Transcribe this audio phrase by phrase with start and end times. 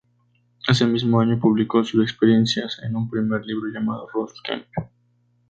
[0.67, 4.65] Ese mismo año publicó sus experiencias en un primer libro llamado, "Ross Kemp.